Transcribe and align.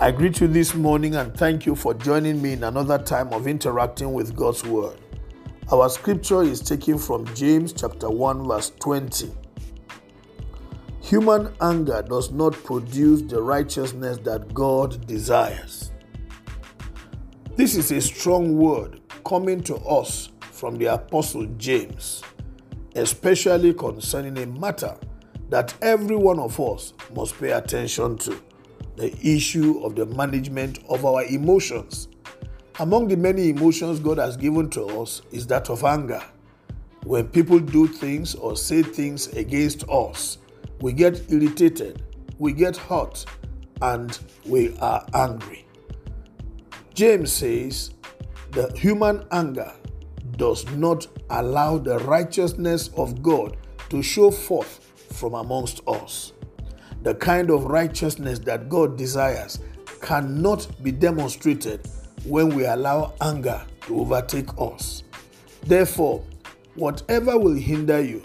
I 0.00 0.12
greet 0.12 0.40
you 0.40 0.46
this 0.46 0.76
morning 0.76 1.16
and 1.16 1.36
thank 1.36 1.66
you 1.66 1.74
for 1.74 1.92
joining 1.92 2.40
me 2.40 2.52
in 2.52 2.62
another 2.62 2.98
time 2.98 3.32
of 3.32 3.48
interacting 3.48 4.12
with 4.12 4.36
God's 4.36 4.64
Word. 4.64 4.96
Our 5.72 5.88
scripture 5.88 6.44
is 6.44 6.60
taken 6.60 6.98
from 6.98 7.26
James 7.34 7.72
chapter 7.72 8.08
1 8.08 8.46
verse 8.46 8.70
20. 8.78 9.28
Human 11.02 11.52
anger 11.60 12.00
does 12.08 12.30
not 12.30 12.52
produce 12.52 13.22
the 13.22 13.42
righteousness 13.42 14.18
that 14.18 14.54
God 14.54 15.04
desires. 15.08 15.90
This 17.56 17.74
is 17.74 17.90
a 17.90 18.00
strong 18.00 18.56
word 18.56 19.00
coming 19.26 19.64
to 19.64 19.74
us 19.78 20.28
from 20.52 20.78
the 20.78 20.94
apostle 20.94 21.46
James, 21.56 22.22
especially 22.94 23.74
concerning 23.74 24.38
a 24.38 24.46
matter 24.46 24.96
that 25.48 25.74
every 25.82 26.14
one 26.14 26.38
of 26.38 26.60
us 26.60 26.92
must 27.16 27.36
pay 27.36 27.50
attention 27.50 28.16
to 28.18 28.40
the 28.98 29.16
issue 29.22 29.80
of 29.84 29.94
the 29.94 30.04
management 30.06 30.80
of 30.88 31.04
our 31.06 31.24
emotions. 31.24 32.08
Among 32.80 33.06
the 33.06 33.16
many 33.16 33.48
emotions 33.48 34.00
God 34.00 34.18
has 34.18 34.36
given 34.36 34.68
to 34.70 34.84
us 35.00 35.22
is 35.30 35.46
that 35.46 35.70
of 35.70 35.84
anger. 35.84 36.22
When 37.04 37.28
people 37.28 37.60
do 37.60 37.86
things 37.86 38.34
or 38.34 38.56
say 38.56 38.82
things 38.82 39.28
against 39.28 39.88
us, 39.88 40.38
we 40.80 40.92
get 40.92 41.30
irritated, 41.30 42.02
we 42.38 42.52
get 42.52 42.76
hurt, 42.76 43.24
and 43.82 44.18
we 44.44 44.76
are 44.78 45.06
angry. 45.14 45.64
James 46.92 47.32
says 47.32 47.92
the 48.50 48.72
human 48.76 49.24
anger 49.30 49.72
does 50.36 50.68
not 50.72 51.06
allow 51.30 51.78
the 51.78 52.00
righteousness 52.00 52.90
of 52.96 53.22
God 53.22 53.56
to 53.90 54.02
show 54.02 54.32
forth 54.32 54.80
from 55.12 55.34
amongst 55.34 55.86
us 55.86 56.32
the 57.02 57.14
kind 57.14 57.50
of 57.50 57.64
righteousness 57.64 58.38
that 58.40 58.68
God 58.68 58.96
desires 58.96 59.60
cannot 60.00 60.66
be 60.82 60.92
demonstrated 60.92 61.88
when 62.24 62.54
we 62.54 62.64
allow 62.66 63.14
anger 63.20 63.64
to 63.82 64.00
overtake 64.00 64.48
us. 64.58 65.02
Therefore, 65.62 66.24
whatever 66.74 67.38
will 67.38 67.54
hinder 67.54 68.00
you 68.00 68.22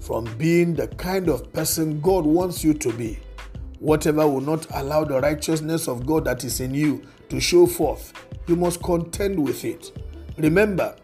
from 0.00 0.24
being 0.36 0.74
the 0.74 0.88
kind 0.88 1.28
of 1.28 1.52
person 1.52 2.00
God 2.00 2.24
wants 2.24 2.62
you 2.64 2.74
to 2.74 2.92
be, 2.92 3.18
whatever 3.80 4.26
will 4.26 4.40
not 4.40 4.66
allow 4.74 5.04
the 5.04 5.20
righteousness 5.20 5.88
of 5.88 6.06
God 6.06 6.24
that 6.24 6.44
is 6.44 6.60
in 6.60 6.74
you 6.74 7.02
to 7.28 7.40
show 7.40 7.66
forth, 7.66 8.12
you 8.46 8.56
must 8.56 8.82
contend 8.82 9.38
with 9.42 9.64
it. 9.64 9.92
Remember, 10.38 10.96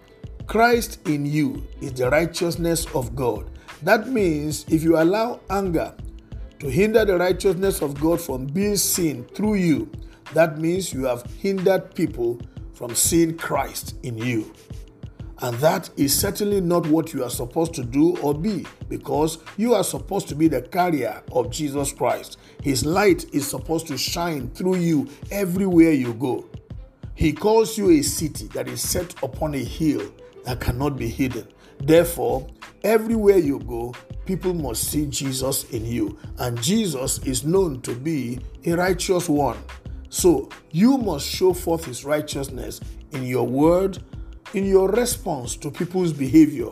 Christ 0.47 1.07
in 1.09 1.27
you 1.27 1.67
is 1.81 1.93
the 1.95 2.11
righteousness 2.11 2.87
of 2.95 3.15
God. 3.17 3.51
That 3.83 4.09
means 4.09 4.65
if 4.69 4.83
you 4.83 4.99
allow 4.99 5.41
anger 5.51 5.95
to 6.61 6.71
hinder 6.71 7.05
the 7.05 7.19
righteousness 7.19 7.83
of 7.83 8.01
God 8.01 8.21
from 8.21 8.47
being 8.47 8.77
seen 8.77 9.25
through 9.25 9.55
you, 9.55 9.91
that 10.33 10.59
means 10.59 10.93
you 10.93 11.05
have 11.05 11.25
hindered 11.39 11.95
people 11.95 12.41
from 12.73 12.95
seeing 12.95 13.37
Christ 13.37 13.97
in 14.03 14.17
you. 14.19 14.53
And 15.41 15.57
that 15.59 15.91
is 15.97 16.19
certainly 16.19 16.61
not 16.61 16.87
what 16.87 17.13
you 17.13 17.25
are 17.25 17.31
supposed 17.31 17.75
to 17.75 17.85
do 17.85 18.17
or 18.19 18.35
be 18.35 18.67
because 18.89 19.39
you 19.57 19.75
are 19.75 19.85
supposed 19.85 20.29
to 20.29 20.35
be 20.35 20.49
the 20.49 20.63
carrier 20.63 21.23
of 21.33 21.51
Jesus 21.51 21.93
Christ. 21.93 22.39
His 22.63 22.87
light 22.87 23.27
is 23.35 23.47
supposed 23.47 23.87
to 23.89 23.99
shine 23.99 24.49
through 24.51 24.77
you 24.77 25.09
everywhere 25.31 25.91
you 25.91 26.15
go. 26.15 26.47
He 27.15 27.33
calls 27.33 27.77
you 27.77 27.91
a 27.91 28.03
city 28.03 28.47
that 28.49 28.69
is 28.69 28.81
set 28.81 29.23
upon 29.23 29.55
a 29.55 29.63
hill 29.63 30.11
that 30.45 30.61
cannot 30.61 30.97
be 30.97 31.09
hidden. 31.09 31.47
Therefore, 31.79 32.47
everywhere 32.85 33.39
you 33.39 33.59
go, 33.61 33.95
people 34.27 34.55
must 34.55 34.85
see 34.91 35.07
Jesus 35.07 35.65
in 35.71 35.85
you. 35.85 36.17
And 36.39 36.61
Jesus 36.63 37.19
is 37.27 37.45
known 37.45 37.81
to 37.83 37.95
be 37.95 38.39
a 38.65 38.75
righteous 38.75 39.29
one. 39.29 39.59
So 40.11 40.49
you 40.71 40.99
must 40.99 41.27
show 41.27 41.53
forth 41.53 41.87
his 41.87 42.05
righteousness 42.05 42.81
in 43.13 43.25
your 43.25 43.47
word, 43.47 43.99
in 44.53 44.65
your 44.67 44.89
response 44.91 45.57
to 45.57 45.71
people's 45.71 46.13
behavior, 46.13 46.71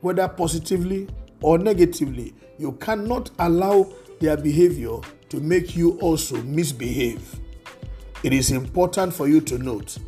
whether 0.00 0.26
positively 0.26 1.08
or 1.40 1.58
negatively. 1.58 2.34
You 2.58 2.72
cannot 2.72 3.30
allow 3.38 3.92
their 4.20 4.36
behavior 4.36 4.98
to 5.28 5.40
make 5.40 5.76
you 5.76 5.98
also 6.00 6.42
misbehave. 6.42 7.38
It 8.22 8.32
is 8.32 8.50
important 8.50 9.12
for 9.12 9.28
you 9.28 9.40
to 9.42 9.58
note 9.58 9.98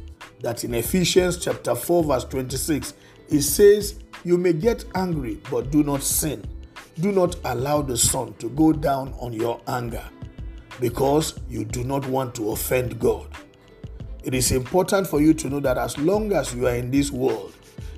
that 0.41 0.63
in 0.65 0.75
Ephesians 0.75 1.39
chapter 1.39 1.75
4 1.75 2.05
verse 2.05 2.25
26 2.25 2.95
it 3.31 3.43
says 3.43 3.99
you 4.25 4.37
may 4.37 4.53
get 4.53 4.85
angry 4.95 5.39
but 5.51 5.71
do 5.71 5.83
not 5.83 6.03
sin 6.03 6.43
do 7.01 7.11
not 7.11 7.37
allow 7.45 7.83
the 7.83 7.97
sun 7.97 8.35
to 8.35 8.49
go 8.51 8.73
down 8.73 9.13
on 9.21 9.33
your 9.33 9.61
anger 9.67 10.05
because 10.81 11.41
you 11.49 11.65
do 11.65 11.85
not 11.85 12.07
want 12.07 12.35
to 12.37 12.51
offend 12.51 12.99
God. 13.01 13.27
It 14.23 14.35
is 14.35 14.53
important 14.53 15.07
for 15.07 15.21
you 15.21 15.35
to 15.35 15.49
know 15.49 15.61
that 15.61 15.77
as 15.77 15.99
long 15.99 16.33
as 16.33 16.55
you 16.55 16.67
are 16.67 16.75
in 16.75 16.91
this 16.91 17.11
world, 17.11 17.53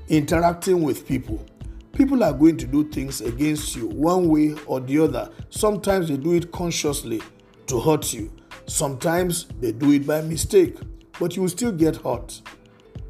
interacting 0.08 0.82
with 0.82 1.06
people, 1.06 1.44
people 1.92 2.24
are 2.24 2.32
going 2.32 2.56
to 2.56 2.66
do 2.66 2.88
things 2.88 3.20
against 3.20 3.76
you 3.76 3.86
one 3.86 4.28
way 4.28 4.54
or 4.66 4.80
the 4.80 4.98
other. 4.98 5.30
Sometimes 5.50 6.08
they 6.08 6.16
do 6.16 6.34
it 6.34 6.50
consciously 6.50 7.22
to 7.66 7.80
hurt 7.80 8.12
you, 8.12 8.32
sometimes 8.66 9.46
they 9.60 9.72
do 9.72 9.92
it 9.92 10.06
by 10.06 10.22
mistake, 10.22 10.76
but 11.20 11.36
you 11.36 11.42
will 11.42 11.48
still 11.48 11.72
get 11.72 11.96
hurt. 11.96 12.40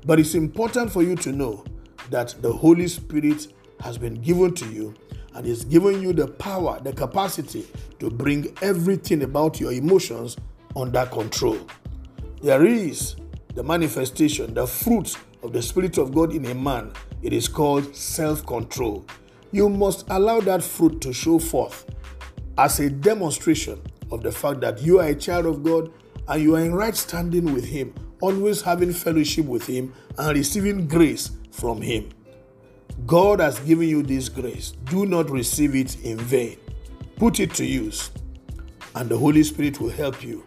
But 0.05 0.21
it's 0.21 0.35
important 0.35 0.91
for 0.93 1.03
you 1.03 1.17
to 1.17 1.33
know 1.33 1.65
that 2.11 2.35
the 2.41 2.53
Holy 2.53 2.89
Spirit 2.89 3.49
has 3.81 3.99
been 3.99 4.15
given 4.23 4.55
to 4.55 4.67
you 4.73 4.95
and 5.35 5.47
is 5.47 5.65
giving 5.65 6.03
you 6.03 6.13
the 6.13 6.27
power, 6.27 6.81
the 6.81 6.93
capacity 6.93 7.67
to 7.99 8.11
bring 8.11 8.57
everything 8.63 9.23
about 9.23 9.61
your 9.61 9.73
emotions 9.73 10.37
under 10.75 11.05
control. 11.07 11.59
There 12.43 12.65
is 12.65 13.17
the 13.55 13.63
manifestation, 13.63 14.55
the 14.55 14.67
fruit 14.67 15.17
of 15.43 15.53
the 15.53 15.63
Spirit 15.63 15.99
of 15.99 16.15
God 16.15 16.33
in 16.33 16.45
a 16.47 16.55
man. 16.55 16.93
It 17.23 17.33
is 17.33 17.49
called 17.49 17.95
self 17.95 18.47
control. 18.47 19.05
You 19.53 19.69
must 19.69 20.07
allow 20.11 20.41
that 20.41 20.63
fruit 20.63 21.01
to 21.03 21.13
show 21.13 21.39
forth 21.39 21.87
as 22.59 22.81
a 22.81 22.91
demonstration 22.91 23.81
of 24.11 24.23
the 24.23 24.33
fact 24.33 24.61
that 24.61 24.83
you 24.83 25.01
are 25.01 25.09
a 25.09 25.15
child 25.15 25.47
of 25.47 25.63
God 25.63 25.91
and 26.29 26.43
you 26.43 26.57
are 26.57 26.61
in 26.61 26.75
right 26.75 26.97
standing 26.97 27.53
with 27.53 27.65
Him, 27.65 27.95
always 28.21 28.63
having 28.63 28.93
fellowship 28.93 29.47
with 29.47 29.67
Him 29.67 29.93
and 30.19 30.37
receiving 30.37 30.87
grace 30.87 31.31
from 31.51 31.81
Him. 31.81 32.11
God 33.07 33.41
has 33.41 33.59
given 33.61 33.89
you 33.89 34.03
this 34.03 34.29
grace. 34.29 34.73
Do 34.85 35.07
not 35.07 35.31
receive 35.31 35.75
it 35.75 36.03
in 36.05 36.19
vain. 36.19 36.59
Put 37.17 37.41
it 37.41 37.53
to 37.55 37.65
use, 37.65 38.11
and 38.95 39.09
the 39.09 39.17
Holy 39.19 39.43
Spirit 39.43 39.81
will 39.81 39.91
help 39.91 40.23
you 40.23 40.45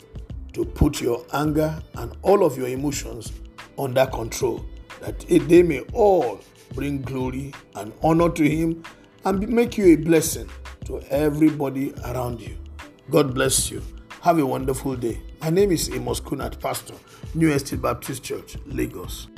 to 0.53 0.65
put 0.65 1.01
your 1.01 1.25
anger 1.33 1.81
and 1.95 2.15
all 2.21 2.43
of 2.43 2.57
your 2.57 2.67
emotions 2.67 3.31
under 3.77 4.05
control, 4.07 4.65
that 5.01 5.19
they 5.19 5.63
may 5.63 5.81
all 5.93 6.39
bring 6.73 7.01
glory 7.01 7.53
and 7.75 7.93
honor 8.03 8.29
to 8.29 8.47
Him 8.47 8.83
and 9.25 9.47
make 9.47 9.77
you 9.77 9.93
a 9.93 9.95
blessing 9.95 10.49
to 10.85 11.01
everybody 11.11 11.93
around 12.05 12.41
you. 12.41 12.57
God 13.09 13.33
bless 13.33 13.71
you. 13.71 13.81
Have 14.21 14.37
a 14.37 14.45
wonderful 14.45 14.97
day. 14.97 15.21
My 15.41 15.49
name 15.49 15.71
is 15.71 15.89
Amos 15.95 16.19
Kunat, 16.19 16.59
Pastor, 16.59 16.93
New 17.35 17.49
Estate 17.51 17.81
Baptist 17.81 18.21
Church, 18.21 18.57
Lagos. 18.65 19.29